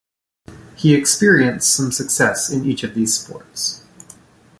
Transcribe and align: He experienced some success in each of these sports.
He 0.75 0.95
experienced 0.95 1.71
some 1.75 1.91
success 1.91 2.49
in 2.49 2.65
each 2.65 2.81
of 2.83 2.95
these 2.95 3.15
sports. 3.15 3.83